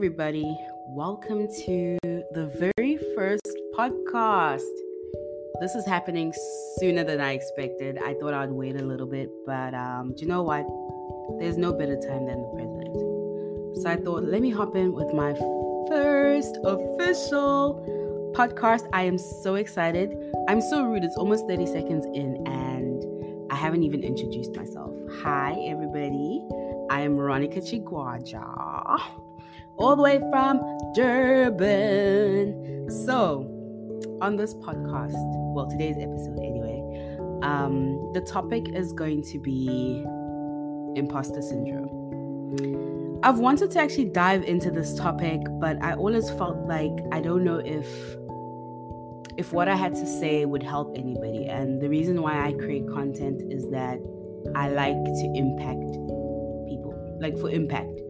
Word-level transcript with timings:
everybody. 0.00 0.56
Welcome 0.86 1.46
to 1.66 1.98
the 2.32 2.72
very 2.78 2.98
first 3.14 3.46
podcast. 3.76 4.64
This 5.60 5.74
is 5.74 5.84
happening 5.84 6.32
sooner 6.78 7.04
than 7.04 7.20
I 7.20 7.32
expected. 7.32 7.98
I 7.98 8.14
thought 8.14 8.32
I'd 8.32 8.48
wait 8.48 8.76
a 8.76 8.82
little 8.82 9.06
bit, 9.06 9.28
but 9.44 9.74
um, 9.74 10.14
do 10.16 10.22
you 10.22 10.26
know 10.26 10.42
what? 10.42 10.64
There's 11.38 11.58
no 11.58 11.74
better 11.74 11.96
time 11.96 12.24
than 12.24 12.40
the 12.40 12.48
present. 12.54 13.82
So 13.82 13.90
I 13.90 13.96
thought, 14.02 14.24
let 14.24 14.40
me 14.40 14.48
hop 14.48 14.74
in 14.74 14.94
with 14.94 15.12
my 15.12 15.34
first 15.90 16.56
official 16.64 17.84
podcast. 18.34 18.88
I 18.94 19.02
am 19.02 19.18
so 19.18 19.56
excited. 19.56 20.16
I'm 20.48 20.62
so 20.62 20.82
rude. 20.82 21.04
It's 21.04 21.18
almost 21.18 21.46
30 21.46 21.66
seconds 21.66 22.06
in, 22.06 22.42
and 22.46 23.52
I 23.52 23.54
haven't 23.54 23.82
even 23.82 24.02
introduced 24.02 24.56
myself. 24.56 24.94
Hi, 25.20 25.60
everybody. 25.68 26.42
I 26.88 27.02
am 27.02 27.16
Veronica 27.16 27.60
Chigwaja 27.60 29.28
all 29.76 29.96
the 29.96 30.02
way 30.02 30.18
from 30.30 30.60
Durban. 30.94 32.88
So, 33.04 33.46
on 34.20 34.36
this 34.36 34.54
podcast, 34.54 35.14
well, 35.54 35.68
today's 35.68 35.96
episode 35.96 36.38
anyway, 36.38 37.18
um, 37.42 38.12
the 38.12 38.20
topic 38.20 38.68
is 38.74 38.92
going 38.92 39.22
to 39.24 39.38
be 39.38 40.04
imposter 40.96 41.42
syndrome. 41.42 43.20
I've 43.22 43.38
wanted 43.38 43.70
to 43.72 43.80
actually 43.80 44.06
dive 44.06 44.44
into 44.44 44.70
this 44.70 44.94
topic, 44.94 45.42
but 45.60 45.82
I 45.82 45.92
always 45.92 46.30
felt 46.30 46.66
like 46.66 46.92
I 47.12 47.20
don't 47.20 47.44
know 47.44 47.58
if 47.58 47.86
if 49.36 49.52
what 49.52 49.68
I 49.68 49.74
had 49.74 49.94
to 49.94 50.06
say 50.06 50.44
would 50.44 50.62
help 50.62 50.96
anybody. 50.96 51.46
And 51.46 51.80
the 51.80 51.88
reason 51.88 52.20
why 52.20 52.46
I 52.46 52.52
create 52.52 52.86
content 52.88 53.42
is 53.50 53.70
that 53.70 53.98
I 54.54 54.68
like 54.68 54.96
to 55.04 55.32
impact 55.34 55.92
people, 56.68 56.94
like 57.20 57.38
for 57.38 57.50
impact. 57.50 58.00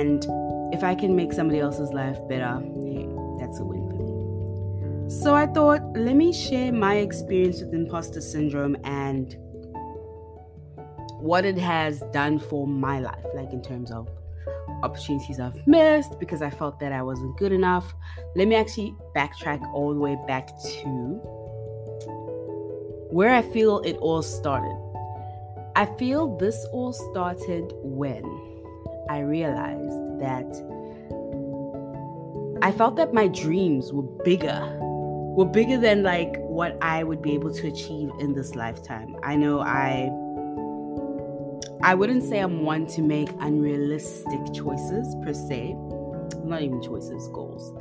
And 0.00 0.24
if 0.72 0.82
I 0.82 0.94
can 0.94 1.14
make 1.14 1.30
somebody 1.30 1.60
else's 1.60 1.92
life 1.92 2.16
better, 2.26 2.58
hey, 2.82 3.06
that's 3.38 3.60
a 3.60 3.64
win 3.64 3.86
for 3.90 3.96
me. 3.98 5.10
So 5.10 5.34
I 5.34 5.46
thought, 5.46 5.82
let 5.94 6.16
me 6.16 6.32
share 6.32 6.72
my 6.72 6.94
experience 6.96 7.60
with 7.60 7.74
imposter 7.74 8.22
syndrome 8.22 8.78
and 8.84 9.36
what 11.20 11.44
it 11.44 11.58
has 11.58 12.00
done 12.14 12.38
for 12.38 12.66
my 12.66 12.98
life, 13.00 13.26
like 13.34 13.52
in 13.52 13.62
terms 13.62 13.90
of 13.92 14.08
opportunities 14.82 15.38
I've 15.38 15.66
missed 15.66 16.18
because 16.18 16.40
I 16.40 16.48
felt 16.48 16.80
that 16.80 16.92
I 16.92 17.02
wasn't 17.02 17.36
good 17.36 17.52
enough. 17.52 17.92
Let 18.36 18.48
me 18.48 18.54
actually 18.54 18.94
backtrack 19.14 19.60
all 19.74 19.92
the 19.92 20.00
way 20.00 20.16
back 20.26 20.46
to 20.46 21.20
where 23.10 23.34
I 23.34 23.42
feel 23.42 23.80
it 23.80 23.98
all 23.98 24.22
started. 24.22 24.78
I 25.76 25.84
feel 25.98 26.38
this 26.38 26.64
all 26.72 26.94
started 26.94 27.74
when 27.82 28.24
I 29.10 29.18
realized 29.22 30.20
that 30.20 30.46
I 32.62 32.70
felt 32.70 32.94
that 32.94 33.12
my 33.12 33.26
dreams 33.26 33.92
were 33.92 34.04
bigger, 34.04 34.78
were 34.80 35.46
bigger 35.46 35.78
than 35.78 36.04
like 36.04 36.36
what 36.38 36.78
I 36.80 37.02
would 37.02 37.20
be 37.20 37.32
able 37.32 37.52
to 37.54 37.66
achieve 37.66 38.12
in 38.20 38.34
this 38.34 38.54
lifetime. 38.54 39.16
I 39.24 39.34
know 39.34 39.62
I 39.62 40.12
I 41.82 41.94
wouldn't 41.96 42.22
say 42.22 42.38
I'm 42.38 42.62
one 42.62 42.86
to 42.86 43.02
make 43.02 43.30
unrealistic 43.40 44.54
choices 44.54 45.16
per 45.24 45.34
se, 45.34 45.74
not 46.44 46.62
even 46.62 46.80
choices, 46.80 47.26
goals. 47.32 47.72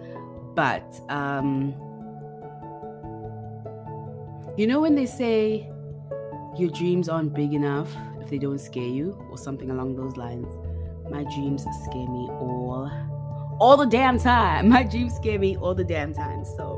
But 0.55 0.99
um 1.09 1.75
you 4.57 4.65
know 4.65 4.81
when 4.81 4.95
they 4.95 5.05
say 5.05 5.69
your 6.57 6.71
dreams 6.71 7.07
aren't 7.07 7.35
big 7.35 7.53
enough 7.53 7.95
if 8.19 8.31
they 8.31 8.39
don't 8.39 8.57
scare 8.59 8.83
you 8.99 9.15
or 9.29 9.37
something 9.37 9.69
along 9.69 9.95
those 9.95 10.17
lines 10.17 10.47
my 11.09 11.23
dreams 11.35 11.65
scare 11.83 12.07
me 12.07 12.27
all 12.39 12.91
all 13.59 13.77
the 13.77 13.85
damn 13.85 14.17
time. 14.17 14.69
My 14.77 14.83
dreams 14.83 15.15
scare 15.15 15.37
me 15.37 15.57
all 15.57 15.75
the 15.75 15.83
damn 15.83 16.13
time. 16.13 16.45
So 16.45 16.77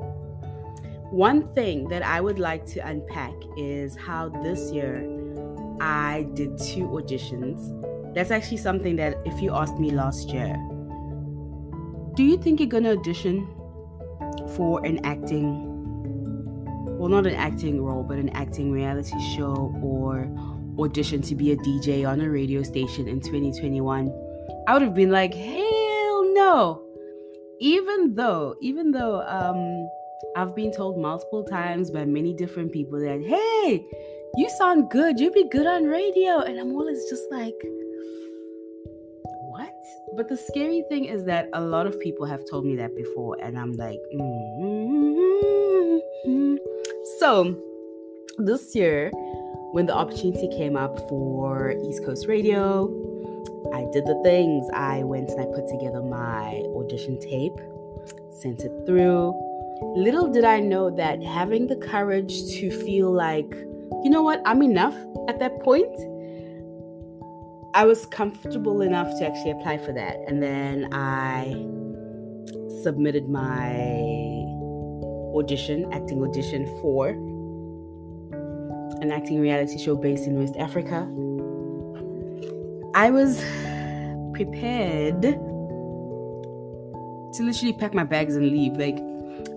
one 1.12 1.48
thing 1.54 1.88
that 1.90 2.04
I 2.04 2.22
would 2.22 2.40
like 2.40 2.66
to 2.68 2.80
unpack 2.80 3.34
is 3.58 3.96
how 3.96 4.30
this 4.30 4.72
year 4.72 5.08
I 5.80 6.28
did 6.34 6.58
two 6.58 6.88
auditions. 6.88 7.78
That's 8.14 8.32
actually 8.32 8.58
something 8.58 8.96
that 8.96 9.18
if 9.26 9.42
you 9.42 9.54
asked 9.54 9.78
me 9.78 9.92
last 9.92 10.30
year, 10.30 10.56
do 12.16 12.24
you 12.24 12.38
think 12.38 12.60
you're 12.60 12.68
going 12.70 12.84
to 12.84 12.92
audition 12.92 13.48
for 14.56 14.84
an 14.86 15.06
acting 15.06 15.68
well 16.98 17.10
not 17.10 17.26
an 17.26 17.36
acting 17.36 17.82
role 17.82 18.04
but 18.04 18.18
an 18.18 18.30
acting 18.30 18.72
reality 18.72 19.20
show 19.36 19.74
or 19.82 20.30
audition 20.80 21.22
to 21.24 21.36
be 21.36 21.52
a 21.52 21.58
DJ 21.58 22.08
on 22.08 22.22
a 22.22 22.30
radio 22.30 22.64
station 22.64 23.08
in 23.08 23.20
2021, 23.20 24.12
I 24.68 24.74
would 24.74 24.82
have 24.82 24.96
been 24.96 25.12
like, 25.12 25.34
hell 25.34 26.34
no. 26.34 26.84
Even 27.60 28.16
though, 28.16 28.56
even 28.62 28.92
though 28.92 29.22
um, 29.22 29.90
I've 30.36 30.56
been 30.56 30.72
told 30.72 30.98
multiple 30.98 31.44
times 31.44 31.92
by 31.92 32.06
many 32.06 32.34
different 32.34 32.72
people 32.72 33.00
that, 33.00 33.22
hey, 33.22 33.86
you 34.36 34.50
sound 34.58 34.90
good, 34.90 35.20
you'd 35.20 35.34
be 35.34 35.48
good 35.50 35.68
on 35.68 35.84
radio. 35.84 36.40
And 36.40 36.60
I'm 36.60 36.72
always 36.72 37.10
just 37.10 37.24
like, 37.32 37.56
what? 39.50 39.76
But 40.16 40.30
the 40.30 40.38
scary 40.38 40.84
thing 40.90 41.06
is 41.06 41.26
that 41.26 41.50
a 41.54 41.62
lot 41.62 41.86
of 41.86 42.00
people 42.00 42.26
have 42.26 42.42
told 42.50 42.66
me 42.66 42.76
that 42.78 42.96
before, 42.96 43.38
and 43.42 43.60
I'm 43.60 43.74
like, 43.74 44.00
mm-hmm. 44.16 45.18
so 47.20 47.56
this 48.38 48.74
year, 48.76 49.12
when 49.72 49.86
the 49.86 49.96
opportunity 49.96 50.50
came 50.50 50.76
up 50.76 50.98
for 51.08 51.72
East 51.86 52.04
Coast 52.06 52.28
Radio, 52.28 52.90
I 53.74 53.86
did 53.94 54.06
the 54.06 54.20
things. 54.24 54.68
I 54.74 55.04
went 55.04 55.30
and 55.30 55.40
I 55.40 55.46
put 55.46 55.68
together 55.70 56.02
my 56.02 56.62
audition 56.76 57.20
tape, 57.22 57.58
sent 58.32 58.62
it 58.62 58.72
through. 58.86 59.34
Little 59.96 60.30
did 60.32 60.44
I 60.44 60.60
know 60.60 60.90
that 60.90 61.24
having 61.24 61.68
the 61.68 61.78
courage 61.78 62.34
to 62.56 62.70
feel 62.70 63.12
like, 63.12 63.50
you 64.04 64.10
know 64.10 64.22
what, 64.22 64.42
I'm 64.46 64.62
enough 64.62 64.96
at 65.30 65.40
that 65.40 65.62
point, 65.62 65.90
I 67.74 67.86
was 67.86 68.06
comfortable 68.06 68.82
enough 68.82 69.08
to 69.20 69.26
actually 69.26 69.52
apply 69.52 69.78
for 69.78 69.94
that. 69.94 70.18
And 70.28 70.44
then 70.44 70.94
I 70.94 71.54
submitted 72.84 73.30
my 73.30 73.78
audition, 75.34 75.92
acting 75.94 76.22
audition 76.22 76.66
for 76.82 77.16
an 79.02 79.12
acting 79.12 79.42
reality 79.42 79.78
show 79.78 79.96
based 79.96 80.26
in 80.26 80.40
West 80.40 80.56
Africa. 80.58 81.08
I 82.94 83.10
was 83.10 83.44
prepared 84.34 85.22
to 85.22 87.44
literally 87.44 87.74
pack 87.74 87.94
my 87.94 88.04
bags 88.04 88.36
and 88.36 88.50
leave. 88.50 88.78
Like, 88.78 89.00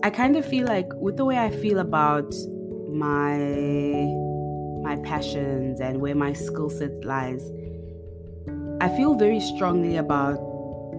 I 0.03 0.10
kind 0.10 0.37
of 0.37 0.47
feel 0.47 0.66
like, 0.66 0.88
with 0.94 1.16
the 1.16 1.25
way 1.25 1.38
I 1.38 1.50
feel 1.50 1.78
about 1.78 2.34
my 2.88 3.38
my 4.82 4.97
passions 4.97 5.81
and 5.81 6.00
where 6.00 6.15
my 6.15 6.32
skill 6.32 6.69
set 6.69 7.05
lies, 7.05 7.50
I 8.81 8.88
feel 8.97 9.15
very 9.15 9.41
strongly 9.41 9.97
about 9.97 10.38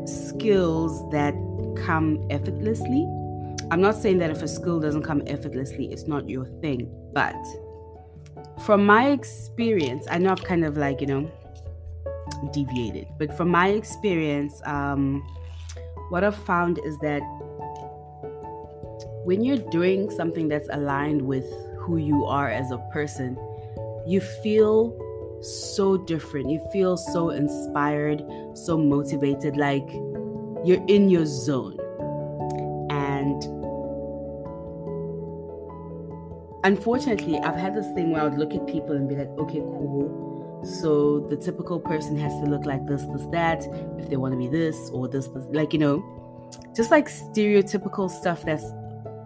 skills 0.06 1.10
that 1.12 1.34
come 1.78 2.26
effortlessly. 2.30 3.08
I'm 3.72 3.82
not 3.82 3.96
saying 3.96 4.20
that 4.20 4.30
if 4.30 4.42
a 4.42 4.48
skill 4.48 4.80
doesn't 4.80 5.04
come 5.04 5.24
effortlessly, 5.28 5.92
it's 5.92 6.08
not 6.08 6.30
your 6.30 6.46
thing, 6.62 6.90
but 7.14 7.36
from 8.66 8.86
my 8.86 9.10
experience, 9.10 10.08
I 10.10 10.18
know 10.18 10.32
I've 10.32 10.44
kind 10.44 10.66
of 10.66 10.78
like, 10.78 11.02
you 11.02 11.08
know, 11.08 11.32
deviated, 12.52 13.08
but 13.18 13.36
from 13.38 13.50
my 13.50 13.70
experience, 13.70 14.62
um, 14.66 15.22
what 16.10 16.24
I've 16.24 16.36
found 16.36 16.80
is 16.80 16.98
that 17.00 17.22
when 19.26 19.44
you're 19.44 19.58
doing 19.58 20.10
something 20.10 20.48
that's 20.48 20.70
aligned 20.70 21.22
with 21.22 21.46
who 21.80 21.98
you 21.98 22.26
are 22.26 22.50
as 22.50 22.72
a 22.72 22.78
person, 22.92 23.38
you 24.06 24.22
feel 24.22 24.96
so 25.42 25.98
different. 25.98 26.50
You 26.50 26.60
feel 26.72 26.98
so 26.98 27.30
inspired, 27.30 28.24
so 28.54 28.78
motivated, 28.78 29.58
like 29.58 29.88
you're 30.64 30.84
in 30.88 31.10
your 31.10 31.26
zone. 31.26 31.78
Unfortunately, 36.66 37.38
I've 37.38 37.56
had 37.56 37.76
this 37.76 37.86
thing 37.92 38.12
where 38.12 38.22
I 38.22 38.28
would 38.28 38.40
look 38.40 38.54
at 38.54 38.66
people 38.66 38.94
and 38.94 39.08
be 39.08 39.16
like, 39.16 39.30
okay, 39.38 39.60
cool. 39.60 40.62
So 40.82 41.20
the 41.30 41.38
typical 41.38 41.80
person 41.80 42.18
has 42.18 42.34
to 42.44 42.50
look 42.50 42.66
like 42.66 42.88
this, 42.88 43.04
this, 43.04 43.26
that, 43.28 43.64
if 44.00 44.10
they 44.10 44.18
want 44.18 44.34
to 44.34 44.38
be 44.38 44.48
this 44.48 44.90
or 44.90 45.08
this, 45.08 45.28
this, 45.28 45.46
like, 45.52 45.74
you 45.74 45.80
know, 45.80 46.04
just 46.76 46.90
like 46.90 47.08
stereotypical 47.08 48.10
stuff 48.10 48.44
that's 48.44 48.66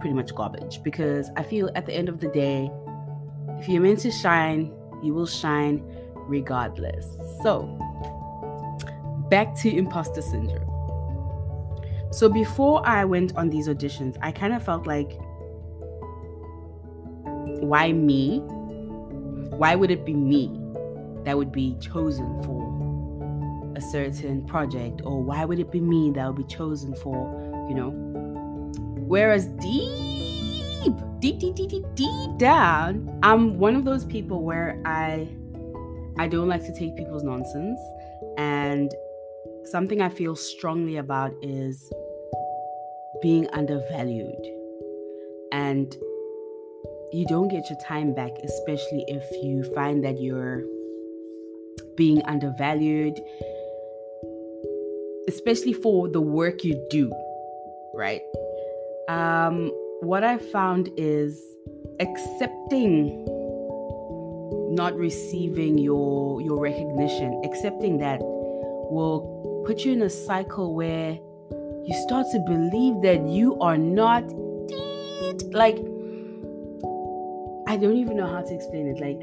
pretty 0.01 0.13
much 0.13 0.36
garbage. 0.36 0.83
Because 0.83 1.30
I 1.38 1.44
feel 1.44 1.71
at 1.75 1.86
the 1.86 1.94
end 1.94 2.09
of 2.09 2.19
the 2.19 2.27
day, 2.27 2.69
if 3.57 3.69
you're 3.69 3.81
meant 3.81 4.00
to 4.00 4.12
shine, 4.12 4.74
you 5.01 5.13
will 5.13 5.27
shine 5.27 5.81
regardless. 6.15 7.07
So, 7.41 7.63
back 9.30 9.56
to 9.59 9.74
imposter 9.74 10.21
syndrome. 10.21 10.65
So, 12.12 12.27
before 12.27 12.86
I 12.86 13.06
went 13.06 13.38
on 13.38 13.50
these 13.50 13.69
auditions, 13.69 14.18
I 14.21 14.33
kind 14.33 14.53
of 14.53 14.62
felt 14.62 14.86
like 14.86 15.18
why 17.69 17.92
me? 17.92 18.39
Why 19.62 19.75
would 19.75 19.92
it 19.92 20.04
be 20.04 20.13
me 20.13 20.60
that 21.24 21.38
would 21.38 21.51
be 21.51 21.75
chosen 21.80 22.42
for 22.42 22.66
a 23.75 23.81
certain 23.81 24.44
project 24.48 25.01
or 25.04 25.21
why 25.21 25.45
would 25.45 25.60
it 25.60 25.71
be 25.71 25.80
me 25.80 26.10
that 26.16 26.25
would 26.25 26.48
be 26.48 26.56
chosen 26.56 26.95
for, 26.95 27.16
you 27.69 27.75
know. 27.75 27.92
Whereas 29.07 29.45
deep, 29.62 30.95
deep, 31.19 31.38
deep, 31.38 31.56
deep, 31.56 31.69
deep, 31.69 31.86
deep 31.94 32.38
down, 32.38 33.19
I'm 33.21 33.60
one 33.60 33.75
of 33.75 33.86
those 33.86 34.04
people 34.04 34.44
where 34.44 34.81
I 34.86 35.27
I 36.18 36.27
don't 36.27 36.48
like 36.48 36.65
to 36.65 36.74
take 36.74 36.95
people's 36.95 37.24
nonsense 37.24 37.80
and 38.38 38.92
something 39.65 40.01
I 40.01 40.10
feel 40.10 40.36
strongly 40.36 40.98
about 40.98 41.33
is 41.44 41.94
being 43.22 43.48
undervalued. 43.51 44.44
And 45.51 45.95
you 47.12 47.26
don't 47.26 47.48
get 47.48 47.70
your 47.70 47.80
time 47.80 48.14
back, 48.14 48.32
especially 48.44 49.04
if 49.08 49.24
you 49.44 49.64
find 49.74 50.04
that 50.04 50.22
you're 50.22 50.64
being 51.96 52.22
undervalued, 52.24 53.20
especially 55.28 55.74
for 55.74 56.08
the 56.08 56.22
work 56.22 56.64
you 56.64 56.86
do, 56.90 57.12
right? 57.94 58.22
Um, 59.10 59.72
what 60.02 60.24
I 60.24 60.38
found 60.38 60.90
is 60.98 61.42
accepting 62.00 63.26
not 64.70 64.96
receiving 64.96 65.78
your 65.78 66.42
your 66.42 66.60
recognition, 66.60 67.42
accepting 67.44 67.98
that 68.00 68.20
will 68.22 69.64
put 69.66 69.84
you 69.84 69.94
in 69.94 70.02
a 70.04 70.10
cycle 70.10 70.76
where 70.76 71.18
you 71.86 71.94
start 72.08 72.28
to 72.32 72.40
believe 72.40 73.02
that 73.02 73.26
you 73.28 73.60
are 73.60 73.78
not 73.78 74.24
like 75.52 75.78
I 77.69 77.77
don't 77.77 77.98
even 77.98 78.18
know 78.18 78.25
how 78.25 78.42
to 78.42 78.51
explain 78.51 78.88
it. 78.88 79.00
Like 79.00 79.21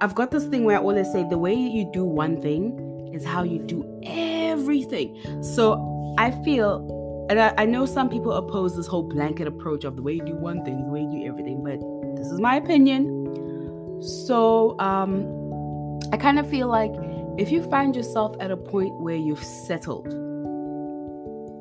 I've 0.00 0.14
got 0.14 0.30
this 0.30 0.46
thing 0.46 0.64
where 0.64 0.78
I 0.78 0.80
always 0.80 1.12
say 1.12 1.22
the 1.28 1.36
way 1.36 1.52
you 1.52 1.84
do 1.92 2.06
one 2.06 2.40
thing 2.40 3.10
is 3.12 3.22
how 3.22 3.42
you 3.42 3.58
do 3.58 3.84
everything. 4.02 5.42
So 5.42 6.16
I 6.18 6.30
feel 6.42 7.26
and 7.28 7.38
I, 7.38 7.52
I 7.58 7.66
know 7.66 7.84
some 7.84 8.08
people 8.08 8.32
oppose 8.32 8.76
this 8.76 8.86
whole 8.86 9.02
blanket 9.02 9.46
approach 9.46 9.84
of 9.84 9.96
the 9.96 10.02
way 10.02 10.14
you 10.14 10.24
do 10.24 10.36
one 10.36 10.64
thing, 10.64 10.86
the 10.86 10.90
way 10.90 11.02
you 11.02 11.20
do 11.20 11.26
everything, 11.26 11.62
but 11.62 11.80
this 12.16 12.28
is 12.28 12.40
my 12.40 12.56
opinion. 12.56 14.00
So 14.02 14.78
um 14.80 16.00
I 16.14 16.16
kind 16.16 16.38
of 16.38 16.48
feel 16.48 16.68
like 16.68 16.92
if 17.36 17.52
you 17.52 17.62
find 17.68 17.94
yourself 17.94 18.36
at 18.40 18.50
a 18.50 18.56
point 18.56 18.98
where 19.02 19.16
you've 19.16 19.44
settled, 19.44 20.06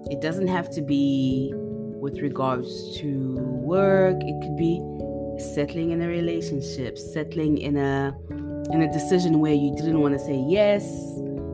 it 0.09 0.21
doesn't 0.21 0.47
have 0.47 0.69
to 0.75 0.81
be 0.81 1.51
with 1.55 2.19
regards 2.19 2.97
to 2.99 3.52
work, 3.73 4.17
it 4.21 4.35
could 4.41 4.55
be 4.55 4.75
settling 5.55 5.89
in 5.91 6.01
a 6.01 6.07
relationship, 6.07 6.97
settling 6.97 7.57
in 7.57 7.75
a 7.77 8.15
in 8.71 8.81
a 8.81 8.91
decision 8.91 9.39
where 9.39 9.53
you 9.53 9.75
didn't 9.75 9.99
want 9.99 10.13
to 10.13 10.19
say 10.19 10.37
yes, 10.47 10.83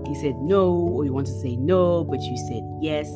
you 0.10 0.16
said 0.21 0.36
no, 0.38 0.71
or 0.71 1.06
you 1.06 1.13
want 1.13 1.27
to 1.27 1.38
say 1.44 1.56
no, 1.56 2.04
but 2.04 2.19
you 2.21 2.38
said 2.50 2.63
yes. 2.81 3.07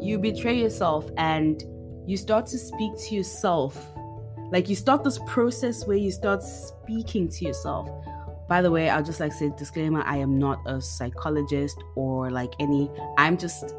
You 0.00 0.18
betray 0.18 0.56
yourself 0.58 1.10
and 1.18 1.62
you 2.06 2.16
start 2.16 2.46
to 2.46 2.58
speak 2.58 2.92
to 3.04 3.14
yourself. 3.14 3.74
Like 4.52 4.68
you 4.68 4.76
start 4.76 5.04
this 5.04 5.18
process 5.26 5.86
where 5.86 5.96
you 5.96 6.10
start 6.10 6.42
speaking 6.42 7.28
to 7.28 7.44
yourself 7.44 7.88
by 8.50 8.60
the 8.60 8.70
way, 8.70 8.90
I'll 8.90 9.04
just 9.04 9.20
like 9.20 9.32
say 9.32 9.52
disclaimer, 9.56 10.02
I 10.04 10.16
am 10.16 10.36
not 10.36 10.58
a 10.66 10.80
psychologist 10.80 11.78
or 11.94 12.32
like 12.32 12.52
any 12.58 12.90
I'm 13.16 13.38
just 13.38 13.76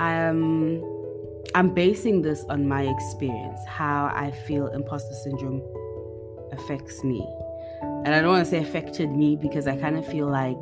I'm 0.00 0.82
I'm 1.54 1.72
basing 1.74 2.22
this 2.22 2.44
on 2.48 2.66
my 2.66 2.82
experience, 2.82 3.60
how 3.66 4.10
I 4.14 4.30
feel 4.30 4.68
imposter 4.68 5.14
syndrome 5.14 5.62
affects 6.52 7.02
me. 7.04 7.26
And 7.82 8.14
I 8.14 8.20
don't 8.20 8.30
want 8.30 8.44
to 8.44 8.50
say 8.50 8.58
affected 8.58 9.10
me 9.10 9.36
because 9.36 9.66
I 9.66 9.76
kind 9.76 9.96
of 9.96 10.06
feel 10.06 10.28
like 10.30 10.58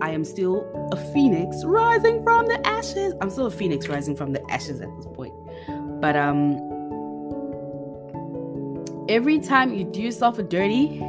I 0.00 0.10
am 0.10 0.24
still 0.24 0.64
a 0.92 0.96
phoenix 1.12 1.64
rising 1.64 2.22
from 2.22 2.46
the 2.46 2.64
ashes. 2.66 3.14
I'm 3.20 3.30
still 3.30 3.46
a 3.46 3.50
phoenix 3.50 3.88
rising 3.88 4.14
from 4.14 4.32
the 4.32 4.42
ashes 4.50 4.80
at 4.80 4.88
this 4.96 5.06
point. 5.14 5.34
But 6.00 6.16
um 6.16 6.74
every 9.08 9.38
time 9.38 9.72
you 9.74 9.84
do 9.84 10.00
yourself 10.00 10.38
a 10.38 10.42
dirty, 10.42 11.00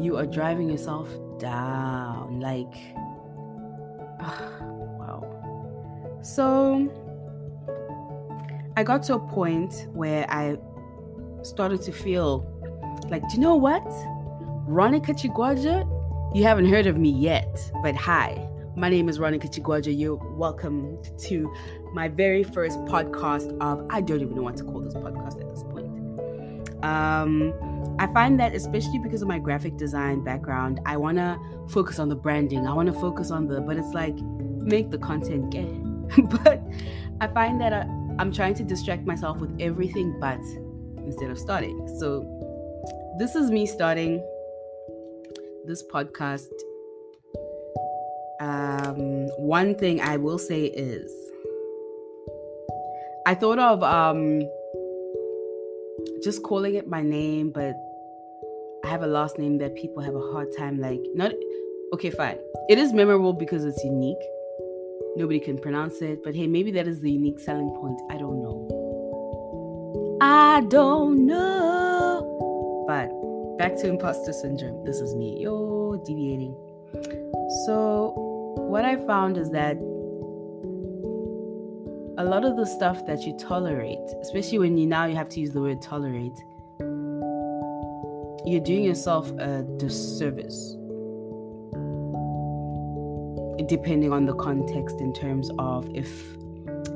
you 0.00 0.16
are 0.16 0.26
driving 0.26 0.70
yourself 0.70 1.08
down. 1.38 2.40
Like, 2.40 2.74
So, 6.28 6.92
I 8.76 8.82
got 8.82 9.02
to 9.04 9.14
a 9.14 9.18
point 9.18 9.86
where 9.94 10.30
I 10.30 10.58
started 11.42 11.80
to 11.82 11.90
feel 11.90 12.44
like, 13.08 13.22
do 13.30 13.36
you 13.36 13.40
know 13.40 13.56
what? 13.56 13.82
Ronica 14.68 15.18
Chigwaja, 15.18 15.88
you 16.36 16.42
haven't 16.42 16.66
heard 16.66 16.86
of 16.86 16.98
me 16.98 17.08
yet, 17.08 17.58
but 17.82 17.96
hi. 17.96 18.46
My 18.76 18.90
name 18.90 19.08
is 19.08 19.18
Ronica 19.18 19.50
Chigwaja. 19.50 19.98
You're 19.98 20.16
welcome 20.36 20.98
to 21.20 21.50
my 21.94 22.08
very 22.08 22.44
first 22.44 22.78
podcast 22.80 23.58
of 23.62 23.86
I 23.88 24.02
don't 24.02 24.20
even 24.20 24.36
know 24.36 24.42
what 24.42 24.58
to 24.58 24.64
call 24.64 24.80
this 24.80 24.92
podcast 24.92 25.40
at 25.40 25.48
this 25.48 25.62
point. 25.62 26.84
Um, 26.84 27.54
I 27.98 28.06
find 28.08 28.38
that 28.38 28.54
especially 28.54 28.98
because 28.98 29.22
of 29.22 29.28
my 29.28 29.38
graphic 29.38 29.78
design 29.78 30.22
background, 30.24 30.80
I 30.84 30.98
want 30.98 31.16
to 31.16 31.40
focus 31.70 31.98
on 31.98 32.10
the 32.10 32.16
branding. 32.16 32.66
I 32.66 32.74
want 32.74 32.92
to 32.92 33.00
focus 33.00 33.30
on 33.30 33.48
the, 33.48 33.62
but 33.62 33.78
it's 33.78 33.94
like 33.94 34.14
make 34.60 34.90
the 34.90 34.98
content 34.98 35.48
gay. 35.48 35.87
but 36.44 36.60
I 37.20 37.26
find 37.28 37.60
that 37.60 37.72
I, 37.72 37.80
I'm 38.18 38.32
trying 38.32 38.54
to 38.54 38.64
distract 38.64 39.06
myself 39.06 39.38
with 39.38 39.54
everything 39.60 40.18
but 40.20 40.40
instead 40.98 41.30
of 41.30 41.38
starting. 41.38 41.88
So 41.98 42.26
this 43.18 43.34
is 43.34 43.50
me 43.50 43.66
starting 43.66 44.24
this 45.66 45.82
podcast. 45.92 46.48
Um, 48.40 49.26
one 49.38 49.74
thing 49.74 50.00
I 50.00 50.16
will 50.16 50.38
say 50.38 50.66
is 50.66 51.12
I 53.26 53.34
thought 53.34 53.58
of 53.58 53.82
um, 53.82 54.42
just 56.22 56.42
calling 56.42 56.76
it 56.76 56.88
my 56.88 57.02
name, 57.02 57.50
but 57.50 57.74
I 58.84 58.88
have 58.88 59.02
a 59.02 59.06
last 59.06 59.38
name 59.38 59.58
that 59.58 59.74
people 59.74 60.02
have 60.02 60.14
a 60.14 60.32
hard 60.32 60.48
time 60.56 60.78
like 60.78 61.00
not 61.14 61.32
okay 61.92 62.10
fine 62.10 62.38
it 62.68 62.78
is 62.78 62.92
memorable 62.92 63.32
because 63.32 63.64
it's 63.64 63.82
unique 63.84 64.16
nobody 65.18 65.40
can 65.40 65.58
pronounce 65.58 66.00
it 66.00 66.22
but 66.22 66.34
hey 66.34 66.46
maybe 66.46 66.70
that 66.70 66.86
is 66.86 67.00
the 67.00 67.10
unique 67.10 67.40
selling 67.40 67.70
point. 67.80 68.00
I 68.10 68.16
don't 68.16 68.40
know. 68.40 70.18
I 70.20 70.62
don't 70.68 71.26
know. 71.26 72.84
But 72.86 73.10
back 73.58 73.76
to 73.78 73.88
imposter 73.88 74.32
syndrome. 74.32 74.84
This 74.84 75.00
is 75.00 75.14
me. 75.14 75.42
Yo 75.42 76.00
deviating. 76.06 76.54
So 77.66 78.14
what 78.56 78.84
I 78.84 78.96
found 79.06 79.36
is 79.36 79.50
that 79.50 79.76
a 82.18 82.24
lot 82.24 82.44
of 82.44 82.56
the 82.56 82.66
stuff 82.66 83.06
that 83.06 83.22
you 83.22 83.36
tolerate 83.38 84.08
especially 84.20 84.58
when 84.58 84.76
you 84.76 84.86
now 84.86 85.04
you 85.04 85.14
have 85.14 85.28
to 85.28 85.38
use 85.38 85.52
the 85.52 85.60
word 85.60 85.80
tolerate 85.80 86.36
you're 88.44 88.64
doing 88.64 88.82
yourself 88.82 89.30
a 89.38 89.62
disservice 89.76 90.77
depending 93.68 94.12
on 94.12 94.26
the 94.26 94.34
context 94.34 95.00
in 95.00 95.12
terms 95.12 95.50
of 95.58 95.88
if 95.94 96.08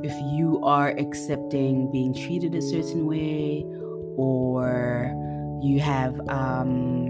if 0.03 0.13
you 0.33 0.61
are 0.65 0.91
accepting 0.99 1.91
being 1.93 2.13
treated 2.15 2.55
a 2.55 2.63
certain 2.63 3.07
way 3.07 3.65
or 4.17 5.13
you 5.63 5.79
have 5.81 6.19
um 6.29 7.07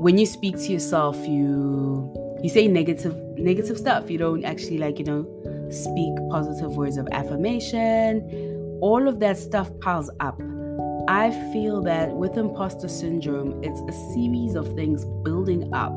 when 0.00 0.18
you 0.18 0.26
speak 0.26 0.56
to 0.56 0.72
yourself 0.72 1.16
you 1.26 2.12
you 2.42 2.48
say 2.48 2.68
negative 2.68 3.16
negative 3.36 3.78
stuff. 3.78 4.10
You 4.10 4.18
don't 4.18 4.44
actually 4.44 4.78
like 4.78 4.98
you 4.98 5.04
know 5.04 5.26
speak 5.70 6.14
positive 6.30 6.76
words 6.76 6.96
of 6.96 7.08
affirmation. 7.12 8.78
All 8.80 9.08
of 9.08 9.18
that 9.20 9.36
stuff 9.36 9.70
piles 9.80 10.10
up. 10.20 10.40
I 11.08 11.30
feel 11.52 11.80
that 11.82 12.12
with 12.12 12.36
imposter 12.36 12.86
syndrome, 12.88 13.62
it's 13.64 13.80
a 13.80 13.92
series 14.12 14.54
of 14.54 14.74
things 14.74 15.04
building 15.24 15.72
up, 15.72 15.92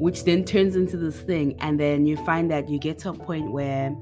which 0.00 0.24
then 0.24 0.42
turns 0.44 0.76
into 0.76 0.96
this 0.96 1.20
thing. 1.20 1.60
And 1.60 1.78
then 1.78 2.06
you 2.06 2.16
find 2.24 2.50
that 2.50 2.70
you 2.70 2.78
get 2.78 2.98
to 3.00 3.10
a 3.10 3.12
point 3.12 3.52
where 3.52 3.94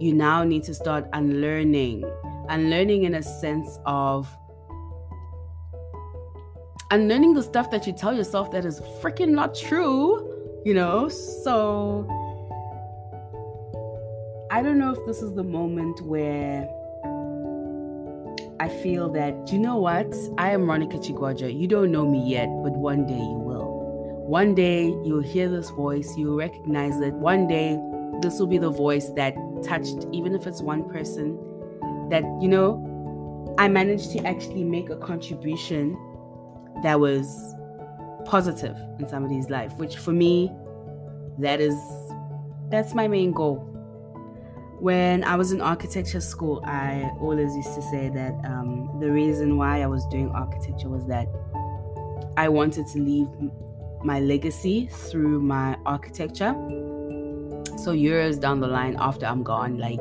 you 0.00 0.12
now 0.12 0.42
need 0.42 0.64
to 0.64 0.74
start 0.74 1.08
unlearning, 1.12 2.04
unlearning 2.48 3.04
in 3.04 3.14
a 3.14 3.22
sense 3.22 3.78
of 3.86 4.28
unlearning 6.90 7.34
the 7.34 7.42
stuff 7.44 7.70
that 7.70 7.86
you 7.86 7.92
tell 7.92 8.12
yourself 8.12 8.50
that 8.50 8.64
is 8.64 8.80
freaking 9.00 9.28
not 9.28 9.54
true, 9.54 10.62
you 10.64 10.74
know? 10.74 11.08
So 11.08 12.08
I 14.50 14.62
don't 14.62 14.78
know 14.78 14.90
if 14.90 15.06
this 15.06 15.22
is 15.22 15.32
the 15.34 15.44
moment 15.44 16.00
where 16.02 16.68
I 18.58 18.68
feel 18.68 19.12
that, 19.12 19.52
you 19.52 19.60
know 19.60 19.76
what? 19.76 20.12
I 20.38 20.50
am 20.50 20.62
Ronica 20.62 20.98
Chigwaja. 20.98 21.56
You 21.56 21.68
don't 21.68 21.92
know 21.92 22.04
me 22.04 22.28
yet, 22.28 22.48
but 22.64 22.72
one 22.72 23.06
day 23.06 23.14
you. 23.14 23.43
One 24.24 24.54
day 24.54 24.86
you'll 25.04 25.20
hear 25.20 25.50
this 25.50 25.68
voice, 25.68 26.16
you'll 26.16 26.38
recognize 26.38 26.98
it. 26.98 27.12
one 27.12 27.46
day 27.46 27.78
this 28.22 28.38
will 28.40 28.46
be 28.46 28.56
the 28.56 28.70
voice 28.70 29.10
that 29.16 29.34
touched, 29.62 30.06
even 30.12 30.34
if 30.34 30.46
it's 30.46 30.62
one 30.62 30.88
person, 30.88 31.36
that, 32.08 32.22
you 32.40 32.48
know, 32.48 33.54
I 33.58 33.68
managed 33.68 34.12
to 34.12 34.26
actually 34.26 34.64
make 34.64 34.88
a 34.88 34.96
contribution 34.96 35.92
that 36.82 36.98
was 36.98 37.54
positive 38.24 38.78
in 38.98 39.06
somebody's 39.06 39.50
life, 39.50 39.74
which 39.74 39.98
for 39.98 40.12
me, 40.12 40.50
that 41.38 41.60
is 41.60 41.76
that's 42.70 42.94
my 42.94 43.06
main 43.06 43.30
goal. 43.30 43.56
When 44.80 45.22
I 45.22 45.36
was 45.36 45.52
in 45.52 45.60
architecture 45.60 46.22
school, 46.22 46.62
I 46.64 47.10
always 47.20 47.54
used 47.54 47.74
to 47.74 47.82
say 47.82 48.08
that 48.08 48.32
um, 48.46 48.96
the 49.00 49.10
reason 49.12 49.58
why 49.58 49.82
I 49.82 49.86
was 49.86 50.06
doing 50.06 50.30
architecture 50.30 50.88
was 50.88 51.06
that 51.08 51.28
I 52.38 52.48
wanted 52.48 52.86
to 52.86 52.98
leave 52.98 53.28
my 54.04 54.20
legacy 54.20 54.86
through 54.86 55.40
my 55.40 55.76
architecture. 55.86 56.54
So 57.78 57.92
years 57.92 58.38
down 58.38 58.60
the 58.60 58.68
line 58.68 58.96
after 58.98 59.26
I'm 59.26 59.42
gone, 59.42 59.78
like 59.78 60.00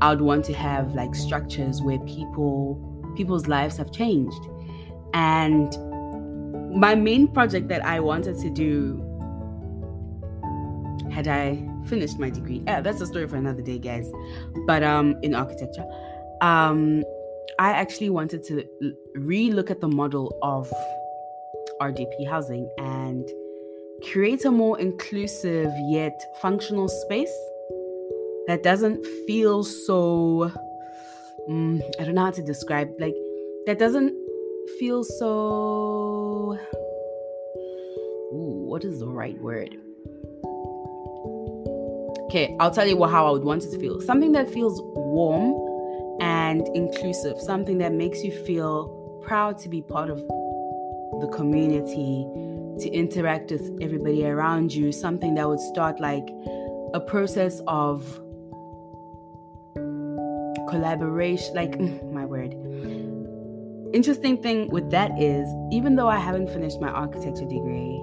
I 0.00 0.10
would 0.10 0.22
want 0.22 0.44
to 0.46 0.54
have 0.54 0.94
like 0.94 1.14
structures 1.14 1.82
where 1.82 1.98
people 2.00 2.86
people's 3.16 3.46
lives 3.46 3.76
have 3.76 3.92
changed. 3.92 4.42
And 5.12 5.70
my 6.74 6.94
main 6.94 7.28
project 7.28 7.68
that 7.68 7.84
I 7.84 8.00
wanted 8.00 8.38
to 8.38 8.50
do 8.50 9.06
had 11.10 11.26
I 11.26 11.66
finished 11.86 12.18
my 12.18 12.30
degree. 12.30 12.62
Yeah, 12.66 12.80
that's 12.80 13.00
a 13.00 13.06
story 13.06 13.26
for 13.26 13.36
another 13.36 13.62
day, 13.62 13.78
guys. 13.78 14.10
But 14.66 14.82
um 14.82 15.16
in 15.22 15.34
architecture, 15.34 15.84
um 16.40 17.04
I 17.58 17.72
actually 17.72 18.10
wanted 18.10 18.42
to 18.44 18.64
re-look 19.14 19.70
at 19.70 19.80
the 19.80 19.88
model 19.88 20.38
of 20.42 20.72
RDP 21.80 22.28
housing 22.28 22.68
and 22.78 23.28
create 24.12 24.44
a 24.44 24.50
more 24.50 24.78
inclusive 24.78 25.72
yet 25.88 26.18
functional 26.40 26.88
space 26.88 27.32
that 28.46 28.62
doesn't 28.62 29.04
feel 29.26 29.64
so 29.64 30.52
um, 31.48 31.82
I 31.98 32.04
don't 32.04 32.14
know 32.14 32.24
how 32.24 32.30
to 32.30 32.42
describe 32.42 32.90
like 32.98 33.14
that 33.66 33.78
doesn't 33.78 34.14
feel 34.78 35.04
so 35.04 36.58
Ooh, 38.32 38.64
what 38.68 38.84
is 38.84 39.00
the 39.00 39.08
right 39.08 39.38
word? 39.40 39.76
Okay, 42.26 42.56
I'll 42.60 42.70
tell 42.70 42.86
you 42.86 43.04
how 43.06 43.26
I 43.26 43.30
would 43.30 43.42
want 43.42 43.64
it 43.64 43.72
to 43.72 43.78
feel. 43.80 44.00
Something 44.00 44.30
that 44.32 44.48
feels 44.48 44.80
warm 44.80 45.52
and 46.20 46.68
inclusive, 46.76 47.40
something 47.40 47.78
that 47.78 47.92
makes 47.92 48.22
you 48.22 48.30
feel 48.30 49.20
proud 49.24 49.58
to 49.58 49.68
be 49.68 49.82
part 49.82 50.10
of 50.10 50.22
the 51.20 51.28
community, 51.28 52.26
to 52.80 52.90
interact 52.90 53.50
with 53.50 53.78
everybody 53.80 54.24
around 54.26 54.72
you, 54.72 54.90
something 54.92 55.34
that 55.34 55.48
would 55.48 55.60
start 55.60 56.00
like 56.00 56.26
a 56.94 57.00
process 57.00 57.60
of 57.66 58.20
collaboration, 60.68 61.54
like 61.54 61.78
my 62.04 62.24
word. 62.24 62.54
Interesting 63.92 64.40
thing 64.40 64.68
with 64.68 64.90
that 64.90 65.10
is, 65.20 65.48
even 65.72 65.96
though 65.96 66.08
I 66.08 66.18
haven't 66.18 66.48
finished 66.48 66.80
my 66.80 66.88
architecture 66.88 67.44
degree, 67.44 68.00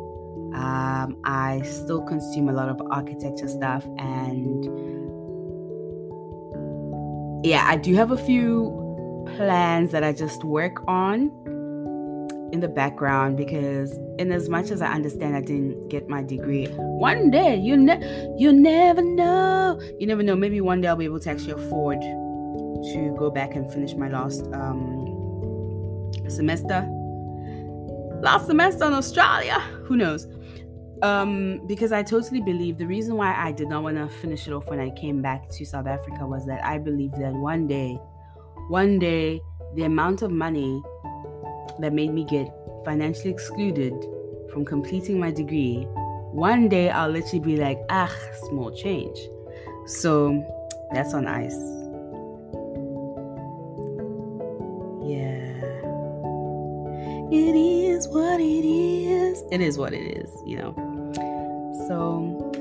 um, 0.54 1.18
I 1.24 1.62
still 1.64 2.02
consume 2.02 2.50
a 2.50 2.54
lot 2.54 2.70
of 2.70 2.82
architecture 2.92 3.48
stuff, 3.48 3.86
and 3.98 4.66
yeah, 7.46 7.66
I 7.68 7.78
do 7.78 7.96
have 7.96 8.12
a 8.12 8.18
few 8.18 9.26
plans 9.38 9.92
that 9.92 10.04
I 10.04 10.12
just 10.12 10.44
work 10.44 10.84
on 10.88 11.32
in 12.52 12.60
the 12.60 12.68
background 12.68 13.38
because, 13.38 13.92
in 14.20 14.32
as 14.32 14.50
much 14.50 14.72
as 14.72 14.82
I 14.82 14.94
understand, 14.94 15.36
I 15.36 15.42
didn't 15.42 15.90
get 15.90 16.08
my 16.08 16.24
degree. 16.24 16.66
One 16.66 17.30
day, 17.30 17.56
you 17.58 17.76
ne- 17.78 18.36
you 18.38 18.54
never 18.54 19.02
know. 19.02 19.80
You 20.00 20.08
never 20.08 20.24
know. 20.24 20.36
Maybe 20.36 20.62
one 20.62 20.82
day 20.82 20.88
I'll 20.88 20.96
be 20.96 21.06
able 21.06 21.20
to 21.20 21.30
actually 21.30 21.52
afford 21.52 22.02
to 22.02 23.16
go 23.18 23.30
back 23.30 23.56
and 23.56 23.72
finish 23.72 23.94
my 23.96 24.10
last 24.10 24.46
um, 24.54 26.12
semester. 26.30 26.88
Last 28.22 28.48
semester 28.48 28.86
in 28.86 28.94
Australia. 28.94 29.60
Who 29.86 29.98
knows? 29.98 30.28
um 31.04 31.62
because 31.68 31.92
i 31.92 32.02
totally 32.02 32.42
believe 32.42 32.78
the 32.78 32.86
reason 32.88 33.16
why 33.16 33.36
i 33.36 33.52
did 33.52 33.68
not 33.68 33.84
want 33.84 33.96
to 33.96 34.08
finish 34.18 34.48
it 34.48 34.52
off 34.52 34.68
when 34.68 34.80
i 34.80 34.90
came 34.92 35.22
back 35.22 35.48
to 35.50 35.64
south 35.64 35.86
africa 35.86 36.26
was 36.26 36.46
that 36.46 36.64
i 36.66 36.78
believe 36.78 37.12
that 37.12 37.32
one 37.34 37.68
day 37.68 38.00
one 38.70 38.98
day 38.98 39.40
the 39.76 39.84
amount 39.84 40.24
of 40.24 40.32
money 40.32 40.82
that 41.80 41.94
made 41.94 42.14
me 42.14 42.24
get 42.24 42.48
financially 42.86 43.30
excluded 43.30 43.94
from 44.52 44.66
completing 44.66 45.20
my 45.20 45.32
degree 45.32 45.88
one 46.32 46.68
day 46.70 46.90
i'll 46.90 47.10
literally 47.10 47.40
be 47.40 47.58
like 47.58 47.80
ah 47.90 48.14
small 48.48 48.72
change. 48.72 49.18
So 49.88 50.44
that's 50.92 51.14
on 51.14 51.26
ice. 51.26 51.58
Yeah. 55.04 55.48
It 57.32 57.56
is 57.56 58.08
what 58.10 58.40
it 58.40 58.66
is. 58.66 59.44
It 59.52 59.62
is 59.62 59.78
what 59.78 59.94
it 59.94 60.18
is 60.18 60.30
you 60.46 60.58
know. 60.58 60.76
So, 61.88 62.52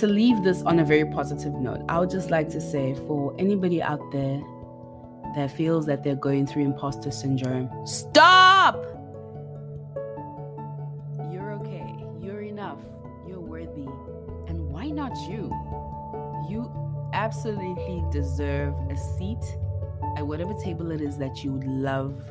to 0.00 0.06
leave 0.06 0.42
this 0.42 0.62
on 0.62 0.78
a 0.78 0.84
very 0.84 1.04
positive 1.04 1.52
note, 1.54 1.82
I 1.88 2.00
would 2.00 2.10
just 2.10 2.30
like 2.30 2.48
to 2.50 2.60
say 2.60 2.94
for 3.06 3.34
anybody 3.38 3.82
out 3.82 4.00
there 4.10 4.40
that 5.38 5.52
feels 5.52 5.86
that 5.86 6.02
they're 6.02 6.16
going 6.16 6.44
through 6.48 6.64
imposter 6.64 7.12
syndrome, 7.12 7.70
stop! 7.86 8.74
You're 11.30 11.52
okay. 11.52 11.94
You're 12.20 12.42
enough. 12.42 12.80
You're 13.24 13.38
worthy. 13.38 13.86
And 14.48 14.68
why 14.68 14.86
not 14.86 15.16
you? 15.30 15.44
You 16.50 16.68
absolutely 17.12 18.02
deserve 18.10 18.74
a 18.90 18.96
seat 18.96 19.38
at 20.16 20.26
whatever 20.26 20.54
table 20.54 20.90
it 20.90 21.00
is 21.00 21.16
that 21.18 21.44
you 21.44 21.52
would 21.52 21.68
love 21.68 22.28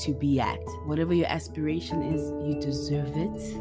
to 0.00 0.14
be 0.14 0.40
at. 0.40 0.62
Whatever 0.86 1.12
your 1.12 1.26
aspiration 1.26 2.02
is, 2.02 2.30
you 2.46 2.58
deserve 2.58 3.12
it. 3.14 3.56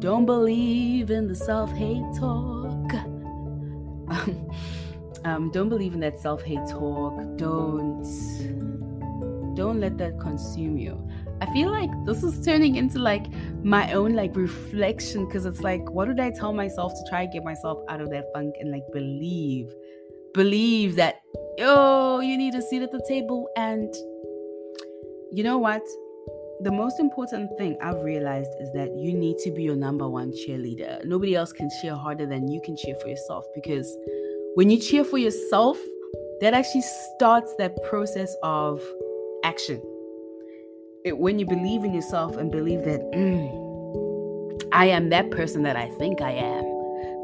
Don't 0.00 0.26
believe 0.26 1.10
in 1.10 1.26
the 1.26 1.34
self 1.34 1.72
hate 1.72 2.04
talk. 2.16 2.92
Um, 4.10 4.49
um, 5.24 5.50
don't 5.50 5.68
believe 5.68 5.94
in 5.94 6.00
that 6.00 6.18
self 6.18 6.42
hate 6.42 6.66
talk. 6.68 7.14
Don't 7.36 8.04
don't 9.54 9.80
let 9.80 9.98
that 9.98 10.18
consume 10.18 10.78
you. 10.78 10.96
I 11.42 11.46
feel 11.52 11.70
like 11.70 11.90
this 12.04 12.22
is 12.22 12.44
turning 12.44 12.76
into 12.76 12.98
like 12.98 13.26
my 13.62 13.92
own 13.92 14.14
like 14.14 14.36
reflection 14.36 15.26
because 15.26 15.46
it's 15.46 15.60
like, 15.60 15.88
what 15.90 16.08
did 16.08 16.20
I 16.20 16.30
tell 16.30 16.52
myself 16.52 16.92
to 16.92 17.10
try 17.10 17.22
and 17.22 17.32
get 17.32 17.44
myself 17.44 17.82
out 17.88 18.00
of 18.00 18.10
that 18.10 18.26
funk 18.34 18.54
and 18.60 18.70
like 18.70 18.84
believe, 18.92 19.72
believe 20.34 20.96
that, 20.96 21.20
oh, 21.60 22.20
you 22.20 22.36
need 22.36 22.54
a 22.54 22.62
seat 22.62 22.82
at 22.82 22.92
the 22.92 23.04
table 23.08 23.48
and 23.56 23.92
you 25.32 25.42
know 25.42 25.58
what? 25.58 25.82
The 26.62 26.72
most 26.72 27.00
important 27.00 27.56
thing 27.56 27.78
I've 27.82 28.02
realized 28.02 28.50
is 28.60 28.70
that 28.72 28.94
you 28.94 29.14
need 29.14 29.38
to 29.38 29.50
be 29.50 29.62
your 29.62 29.76
number 29.76 30.06
one 30.08 30.32
cheerleader. 30.32 31.02
Nobody 31.06 31.34
else 31.34 31.52
can 31.52 31.70
cheer 31.80 31.94
harder 31.94 32.26
than 32.26 32.48
you 32.48 32.60
can 32.62 32.76
cheer 32.76 32.94
for 32.96 33.08
yourself 33.08 33.46
because 33.54 33.96
when 34.54 34.68
you 34.68 34.78
cheer 34.78 35.04
for 35.04 35.18
yourself, 35.18 35.78
that 36.40 36.54
actually 36.54 36.82
starts 37.14 37.54
that 37.56 37.80
process 37.84 38.34
of 38.42 38.82
action. 39.44 39.80
It, 41.04 41.16
when 41.18 41.38
you 41.38 41.46
believe 41.46 41.84
in 41.84 41.94
yourself 41.94 42.36
and 42.36 42.50
believe 42.50 42.84
that 42.84 43.00
mm, 43.12 44.68
I 44.72 44.86
am 44.86 45.10
that 45.10 45.30
person 45.30 45.62
that 45.62 45.76
I 45.76 45.88
think 45.90 46.20
I 46.20 46.32
am, 46.32 46.64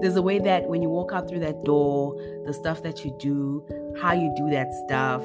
there's 0.00 0.16
a 0.16 0.22
way 0.22 0.38
that 0.38 0.68
when 0.68 0.82
you 0.82 0.88
walk 0.88 1.12
out 1.12 1.28
through 1.28 1.40
that 1.40 1.64
door, 1.64 2.14
the 2.46 2.54
stuff 2.54 2.82
that 2.82 3.04
you 3.04 3.16
do, 3.18 3.64
how 4.00 4.12
you 4.12 4.32
do 4.36 4.48
that 4.50 4.72
stuff, 4.86 5.22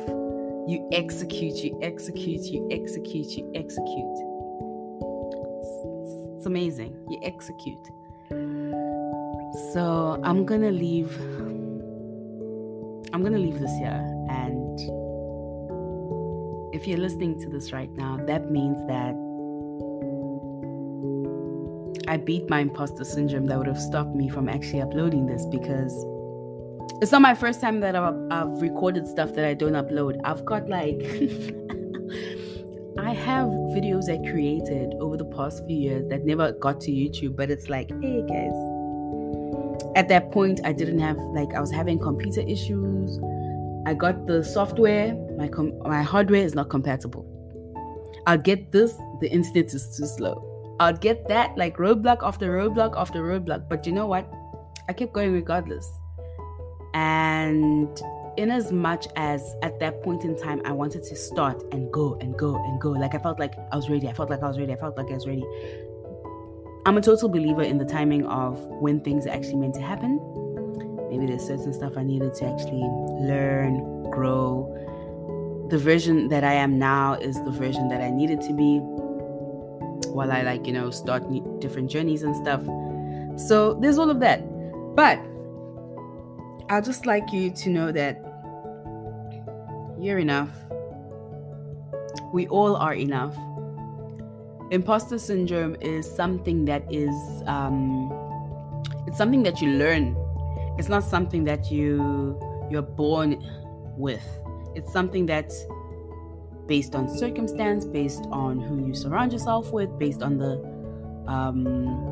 you 0.67 0.87
execute, 0.91 1.57
you 1.57 1.77
execute, 1.83 2.41
you 2.45 2.67
execute, 2.71 3.27
you 3.31 3.51
execute. 3.53 4.17
It's, 5.61 6.37
it's 6.37 6.45
amazing. 6.45 6.97
You 7.09 7.19
execute. 7.23 7.87
So 9.73 10.19
I'm 10.23 10.45
gonna 10.45 10.71
leave. 10.71 11.11
I'm 13.13 13.23
gonna 13.23 13.37
leave 13.37 13.59
this 13.59 13.71
here. 13.77 14.01
And 14.29 14.79
if 16.73 16.87
you're 16.87 16.97
listening 16.97 17.39
to 17.41 17.49
this 17.49 17.73
right 17.73 17.91
now, 17.91 18.17
that 18.25 18.49
means 18.49 18.77
that 18.87 19.13
I 22.07 22.17
beat 22.17 22.49
my 22.49 22.59
imposter 22.59 23.03
syndrome 23.03 23.45
that 23.47 23.57
would 23.57 23.67
have 23.67 23.79
stopped 23.79 24.15
me 24.15 24.29
from 24.29 24.49
actually 24.49 24.81
uploading 24.81 25.25
this 25.27 25.45
because 25.45 25.93
it's 27.01 27.11
not 27.11 27.21
my 27.21 27.33
first 27.33 27.61
time 27.61 27.79
that 27.81 27.95
I've, 27.95 28.15
I've 28.31 28.61
recorded 28.61 29.07
stuff 29.07 29.33
that 29.35 29.45
I 29.45 29.53
don't 29.53 29.73
upload. 29.73 30.19
I've 30.23 30.45
got 30.45 30.69
like, 30.69 30.99
I 32.99 33.13
have 33.13 33.47
videos 33.75 34.09
I 34.09 34.17
created 34.29 34.93
over 34.99 35.17
the 35.17 35.25
past 35.25 35.65
few 35.65 35.77
years 35.77 36.07
that 36.09 36.25
never 36.25 36.51
got 36.53 36.79
to 36.81 36.91
YouTube, 36.91 37.35
but 37.35 37.49
it's 37.49 37.69
like, 37.69 37.89
hey 38.01 38.21
guys. 38.27 38.70
At 39.95 40.07
that 40.09 40.31
point, 40.31 40.61
I 40.63 40.71
didn't 40.71 40.99
have, 40.99 41.17
like, 41.17 41.53
I 41.53 41.59
was 41.59 41.71
having 41.71 41.99
computer 41.99 42.41
issues. 42.41 43.19
I 43.85 43.93
got 43.93 44.27
the 44.27 44.43
software, 44.43 45.13
my, 45.37 45.47
com- 45.47 45.77
my 45.79 46.01
hardware 46.01 46.43
is 46.43 46.55
not 46.55 46.69
compatible. 46.69 47.25
I'll 48.27 48.37
get 48.37 48.71
this, 48.71 48.93
the 49.19 49.29
internet 49.29 49.73
is 49.73 49.97
too 49.97 50.05
slow. 50.05 50.47
I'll 50.79 50.97
get 50.97 51.27
that, 51.27 51.57
like, 51.57 51.77
roadblock 51.77 52.19
after 52.21 52.51
roadblock 52.51 52.93
after 52.95 53.21
roadblock. 53.21 53.67
But 53.67 53.85
you 53.85 53.91
know 53.91 54.07
what? 54.07 54.31
I 54.87 54.93
kept 54.93 55.13
going 55.13 55.33
regardless 55.33 55.91
and 56.93 58.01
in 58.37 58.49
as 58.49 58.71
much 58.71 59.07
as 59.15 59.55
at 59.61 59.79
that 59.79 60.01
point 60.03 60.23
in 60.23 60.37
time 60.37 60.61
I 60.65 60.71
wanted 60.71 61.03
to 61.03 61.15
start 61.15 61.63
and 61.71 61.91
go 61.91 62.17
and 62.21 62.37
go 62.37 62.55
and 62.55 62.79
go, 62.79 62.91
like 62.91 63.13
I 63.13 63.19
felt 63.19 63.39
like 63.39 63.53
I 63.71 63.75
was 63.75 63.89
ready, 63.89 64.07
I 64.07 64.13
felt 64.13 64.29
like 64.29 64.41
I 64.41 64.47
was 64.47 64.57
ready, 64.57 64.73
I 64.73 64.77
felt 64.77 64.97
like 64.97 65.09
I 65.09 65.13
was 65.13 65.27
ready. 65.27 65.43
I'm 66.83 66.97
a 66.97 67.01
total 67.01 67.29
believer 67.29 67.61
in 67.61 67.77
the 67.77 67.85
timing 67.85 68.25
of 68.25 68.57
when 68.65 69.01
things 69.01 69.27
are 69.27 69.29
actually 69.29 69.57
meant 69.57 69.75
to 69.75 69.81
happen. 69.81 70.19
Maybe 71.11 71.27
there's 71.27 71.45
certain 71.45 71.73
stuff 71.73 71.95
I 71.95 72.01
needed 72.01 72.33
to 72.35 72.45
actually 72.45 72.81
learn, 72.81 74.09
grow. 74.09 74.65
The 75.69 75.77
version 75.77 76.29
that 76.29 76.43
I 76.43 76.53
am 76.53 76.79
now 76.79 77.13
is 77.13 77.35
the 77.43 77.51
version 77.51 77.87
that 77.89 78.01
I 78.01 78.09
needed 78.09 78.41
to 78.41 78.53
be 78.53 78.79
while 80.09 80.31
I 80.31 80.41
like, 80.41 80.65
you 80.65 80.73
know, 80.73 80.89
start 80.89 81.23
different 81.59 81.91
journeys 81.91 82.23
and 82.23 82.35
stuff. 82.35 82.63
So 83.39 83.75
there's 83.75 83.99
all 83.99 84.09
of 84.09 84.19
that. 84.21 84.41
But 84.95 85.19
I'd 86.69 86.83
just 86.83 87.05
like 87.05 87.31
you 87.31 87.51
to 87.51 87.69
know 87.69 87.91
that 87.91 88.17
you're 89.99 90.17
enough. 90.17 90.49
We 92.33 92.47
all 92.47 92.75
are 92.75 92.95
enough. 92.95 93.35
Imposter 94.71 95.19
syndrome 95.19 95.75
is 95.81 96.09
something 96.09 96.63
that 96.63 96.83
is, 96.89 97.13
um, 97.45 98.09
it's 99.05 99.17
something 99.17 99.43
that 99.43 99.61
you 99.61 99.71
learn. 99.71 100.15
It's 100.79 100.87
not 100.87 101.03
something 101.03 101.43
that 101.43 101.69
you 101.69 102.39
you're 102.71 102.81
born 102.81 103.37
with. 103.97 104.23
It's 104.73 104.91
something 104.93 105.25
that 105.25 105.51
based 106.67 106.95
on 106.95 107.09
circumstance, 107.09 107.83
based 107.83 108.23
on 108.31 108.61
who 108.61 108.87
you 108.87 108.95
surround 108.95 109.33
yourself 109.33 109.73
with, 109.73 109.99
based 109.99 110.23
on 110.23 110.37
the 110.37 110.53
um, 111.27 112.11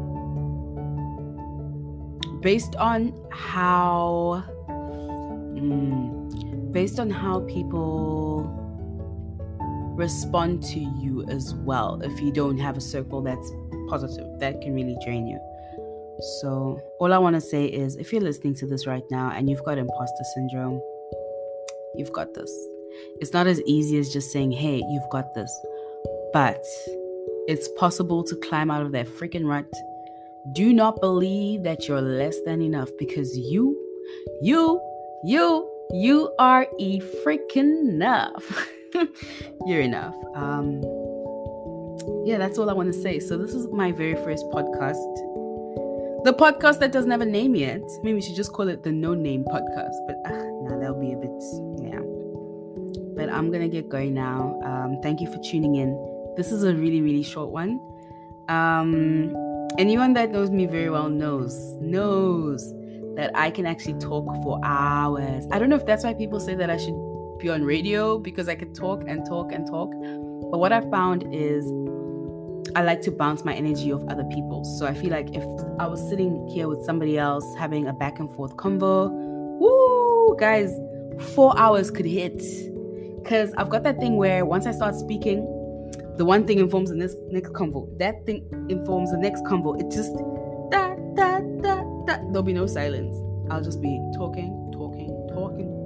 based 2.42 2.75
on 2.75 3.13
how 3.32 4.44
mm, 4.78 6.72
based 6.74 7.00
on 7.00 7.10
how 7.10 7.39
people 7.48 8.59
respond 10.00 10.63
to 10.63 10.79
you 10.79 11.25
as 11.29 11.53
well 11.53 12.01
if 12.01 12.22
you 12.22 12.32
don't 12.32 12.58
have 12.58 12.77
a 12.77 12.82
circle 12.82 13.22
that's 13.22 13.51
positive 13.89 14.39
that 14.39 14.62
can 14.62 14.74
really 14.74 14.98
drain 15.03 15.27
you. 15.27 15.38
So 16.41 16.82
all 17.00 17.13
i 17.13 17.18
want 17.18 17.36
to 17.36 17.41
say 17.41 17.65
is 17.65 17.98
if 17.98 18.12
you're 18.12 18.22
listening 18.22 18.56
to 18.56 18.65
this 18.65 18.88
right 18.88 19.03
now 19.12 19.32
and 19.32 19.50
you've 19.50 19.63
got 19.63 19.77
imposter 19.77 20.24
syndrome 20.36 20.82
you've 21.96 22.13
got 22.13 22.34
this. 22.34 22.51
It's 23.20 23.34
not 23.34 23.46
as 23.48 23.62
easy 23.63 23.98
as 24.00 24.12
just 24.12 24.32
saying 24.32 24.53
hey 24.53 24.77
you've 24.89 25.10
got 25.12 25.34
this. 25.36 25.51
But 26.32 26.63
it's 27.48 27.68
possible 27.77 28.24
to 28.24 28.36
climb 28.38 28.72
out 28.72 28.86
of 28.86 28.94
that 28.94 29.08
freaking 29.08 29.46
rut. 29.46 29.65
Do 30.53 30.72
not 30.72 31.01
believe 31.01 31.63
that 31.63 31.88
you're 31.88 32.01
less 32.01 32.38
than 32.46 32.62
enough 32.62 32.89
because 32.98 33.38
you, 33.38 33.77
you, 34.41 34.79
you, 35.25 35.70
you 35.91 36.34
are 36.39 36.68
e 36.77 37.01
freaking 37.25 37.89
enough. 37.89 38.70
you're 39.65 39.81
enough. 39.81 40.15
Um, 40.36 40.81
yeah, 42.25 42.38
that's 42.38 42.58
all 42.58 42.69
I 42.69 42.74
want 42.74 42.91
to 42.93 43.01
say. 43.01 43.19
So 43.19 43.38
this 43.38 43.53
is 43.53 43.67
my 43.67 43.91
very 43.91 44.15
first 44.15 44.46
podcast. 44.50 45.03
The 46.24 46.34
podcast 46.34 46.79
that 46.79 46.91
doesn't 46.91 47.10
have 47.12 47.22
a 47.22 47.25
name 47.25 47.55
yet. 47.55 47.81
Maybe 48.03 48.15
we 48.15 48.22
should 48.22 48.36
just 48.36 48.51
call 48.51 48.67
it 48.67 48.84
the 48.84 48.91
No 48.91 49.13
Name 49.13 49.46
Podcast. 49.46 49.96
But 50.05 50.17
uh, 50.25 50.43
nah, 50.63 50.77
that'll 50.77 51.00
be 51.00 51.13
a 51.13 51.17
bit 51.17 51.29
yeah. 51.81 52.01
But 53.15 53.29
I'm 53.29 53.51
gonna 53.51 53.69
get 53.69 53.89
going 53.89 54.13
now. 54.13 54.60
Um, 54.63 55.00
thank 55.01 55.22
you 55.22 55.31
for 55.31 55.39
tuning 55.39 55.75
in. 55.75 55.96
This 56.36 56.51
is 56.51 56.63
a 56.63 56.74
really 56.74 57.01
really 57.01 57.24
short 57.24 57.51
one. 57.51 57.79
Um, 58.50 59.34
anyone 59.77 60.13
that 60.13 60.31
knows 60.31 60.50
me 60.50 60.65
very 60.65 60.89
well 60.89 61.10
knows 61.10 61.55
knows 61.79 62.74
that 63.15 63.31
I 63.34 63.51
can 63.51 63.65
actually 63.65 64.00
talk 64.00 64.25
for 64.43 64.60
hours. 64.63 65.46
I 65.51 65.60
don't 65.60 65.69
know 65.69 65.77
if 65.77 65.86
that's 65.86 66.03
why 66.03 66.13
people 66.13 66.39
say 66.39 66.55
that 66.55 66.69
I 66.69 66.78
should 66.78 67.09
be 67.39 67.49
on 67.49 67.63
radio 67.63 68.19
because 68.19 68.49
I 68.49 68.56
could 68.56 68.75
talk 68.75 69.04
and 69.08 69.25
talk 69.25 69.52
and 69.52 69.65
talk. 69.65 69.91
But 70.52 70.60
what 70.60 70.71
I 70.71 70.82
found 70.89 71.34
is 71.34 71.65
I 72.75 72.84
like 72.84 73.02
to 73.04 73.12
bounce 73.12 73.43
my 73.43 73.54
energy 73.54 73.91
off 73.91 74.02
other 74.10 74.25
people. 74.25 74.63
So 74.63 74.86
I 74.86 74.93
feel 74.93 75.10
like 75.10 75.34
if 75.34 75.43
I 75.80 75.88
was 75.88 76.08
sitting 76.10 76.47
here 76.47 76.67
with 76.67 76.84
somebody 76.86 77.17
else 77.17 77.45
having 77.58 77.88
a 77.88 77.93
back 77.93 78.19
and 78.19 78.30
forth 78.36 78.56
convo, 78.58 79.10
woo, 79.12 80.38
guys, 80.38 80.71
four 81.34 81.58
hours 81.58 81.89
could 81.89 82.06
hit. 82.06 82.38
Because 83.23 83.54
I've 83.58 83.69
got 83.69 83.84
that 83.84 83.99
thing 83.99 84.17
where 84.17 84.45
once 84.45 84.65
I 84.65 84.71
start 84.71 84.95
speaking, 84.95 85.41
the 86.17 86.25
one 86.25 86.45
thing 86.45 86.60
informs 86.60 86.89
the 86.89 86.95
next 86.95 87.15
next 87.32 87.52
convo. 87.52 87.88
That 87.97 88.25
thing 88.25 88.45
informs 88.69 89.12
the 89.12 89.17
next 89.17 89.43
convo. 89.43 89.80
It 89.80 89.89
just 89.89 90.13
da 90.69 90.95
da 91.15 91.39
da 91.39 91.82
da. 92.06 92.17
There'll 92.32 92.43
be 92.43 92.54
no 92.54 92.65
silence. 92.65 93.15
I'll 93.49 93.63
just 93.63 93.82
be 93.82 93.99
talking, 94.15 94.71
talking, 94.73 95.08
talking, 95.30 95.30
talking. 95.34 95.79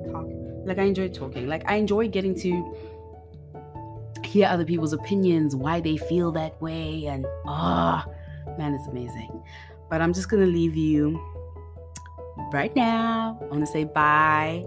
Like 0.66 0.80
I 0.80 0.84
enjoy 0.84 1.10
talking. 1.10 1.48
Like 1.48 1.64
I 1.70 1.76
enjoy 1.76 2.08
getting 2.08 2.36
to 2.42 2.76
hear 4.24 4.48
other 4.48 4.66
people's 4.66 4.94
opinions, 4.94 5.56
why 5.56 5.80
they 5.80 5.98
feel 5.98 6.32
that 6.32 6.60
way, 6.62 7.06
and 7.06 7.26
ah, 7.46 8.06
oh, 8.08 8.58
man, 8.58 8.74
it's 8.74 8.88
amazing. 8.88 9.44
But 9.90 10.02
I'm 10.02 10.14
just 10.14 10.30
gonna 10.30 10.46
leave 10.46 10.76
you 10.76 11.20
right 12.52 12.76
now. 12.76 13.38
I 13.42 13.46
want 13.46 13.66
to 13.66 13.72
say 13.72 13.84
bye. 13.84 14.66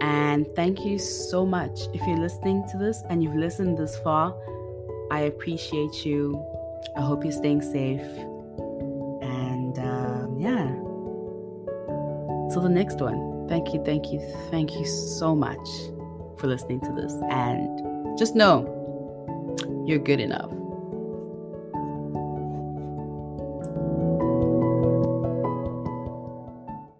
And 0.00 0.46
thank 0.56 0.84
you 0.84 0.98
so 0.98 1.46
much. 1.46 1.80
If 1.92 2.06
you're 2.06 2.18
listening 2.18 2.66
to 2.70 2.78
this 2.78 3.02
and 3.08 3.22
you've 3.22 3.36
listened 3.36 3.78
this 3.78 3.96
far, 3.98 4.36
I 5.10 5.20
appreciate 5.20 6.04
you. 6.04 6.42
I 6.96 7.00
hope 7.00 7.24
you're 7.24 7.32
staying 7.32 7.62
safe. 7.62 8.02
And 9.22 9.78
um, 9.78 10.36
yeah. 10.38 10.66
Till 12.52 12.62
the 12.62 12.68
next 12.68 13.00
one. 13.00 13.33
Thank 13.48 13.74
you, 13.74 13.82
thank 13.84 14.12
you, 14.12 14.20
thank 14.50 14.74
you 14.74 14.84
so 14.86 15.34
much 15.34 15.68
for 16.38 16.46
listening 16.46 16.80
to 16.80 16.92
this. 16.92 17.12
And 17.30 18.18
just 18.18 18.34
know 18.34 18.70
you're 19.86 19.98
good 19.98 20.20
enough. 20.20 20.50